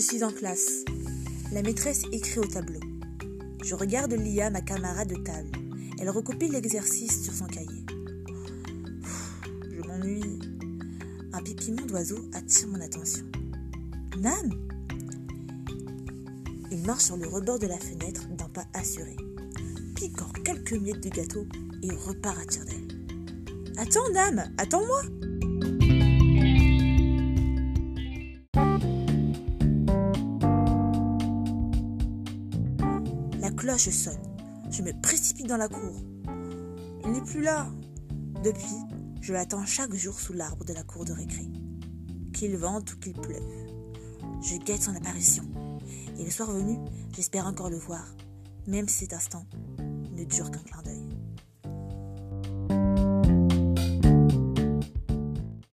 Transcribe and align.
Je 0.00 0.06
suis 0.06 0.24
en 0.24 0.30
classe. 0.30 0.86
La 1.52 1.60
maîtresse 1.60 2.04
écrit 2.10 2.38
au 2.38 2.46
tableau. 2.46 2.80
Je 3.62 3.74
regarde 3.74 4.14
Lia, 4.14 4.48
ma 4.48 4.62
camarade 4.62 5.10
de 5.10 5.22
table. 5.22 5.50
Elle 6.00 6.08
recopie 6.08 6.48
l'exercice 6.48 7.22
sur 7.22 7.34
son 7.34 7.44
cahier. 7.44 7.84
Je 9.70 9.86
m'ennuie. 9.86 10.38
Un 11.34 11.42
pépiment 11.42 11.84
d'oiseau 11.84 12.16
attire 12.32 12.68
mon 12.68 12.80
attention. 12.80 13.26
Nam 14.16 14.50
Il 16.70 16.80
marche 16.86 17.04
sur 17.04 17.18
le 17.18 17.28
rebord 17.28 17.58
de 17.58 17.66
la 17.66 17.78
fenêtre 17.78 18.26
d'un 18.38 18.48
pas 18.48 18.64
assuré. 18.72 19.16
Pique 19.96 20.22
en 20.22 20.30
quelques 20.42 20.80
miettes 20.80 21.04
de 21.04 21.10
gâteau 21.10 21.46
et 21.82 21.90
repart 21.90 22.38
à 22.38 22.46
tire 22.46 22.64
d'aile. 22.64 22.88
Attends, 23.76 24.10
Nam 24.14 24.50
Attends-moi 24.56 25.02
Cloche 33.56 33.90
sonne. 33.90 34.20
Je 34.70 34.82
me 34.82 34.92
précipite 35.00 35.46
dans 35.46 35.56
la 35.56 35.68
cour. 35.68 35.96
Il 37.04 37.12
n'est 37.12 37.22
plus 37.22 37.42
là. 37.42 37.66
Depuis, 38.42 38.76
je 39.20 39.32
l'attends 39.32 39.66
chaque 39.66 39.94
jour 39.94 40.18
sous 40.18 40.32
l'arbre 40.32 40.64
de 40.64 40.72
la 40.72 40.82
cour 40.82 41.04
de 41.04 41.12
récré. 41.12 41.46
Qu'il 42.32 42.56
vente 42.56 42.92
ou 42.92 42.98
qu'il 42.98 43.14
pleuve. 43.14 43.42
Je 44.42 44.56
guette 44.56 44.82
son 44.82 44.94
apparition. 44.94 45.44
Et 46.18 46.24
le 46.24 46.30
soir 46.30 46.50
venu, 46.50 46.78
j'espère 47.14 47.46
encore 47.46 47.70
le 47.70 47.78
voir, 47.78 48.04
même 48.66 48.88
si 48.88 49.00
cet 49.00 49.12
instant 49.12 49.44
ne 49.78 50.24
dure 50.24 50.50
qu'un 50.50 50.60
clin 50.60 50.82
d'œil. 50.82 51.09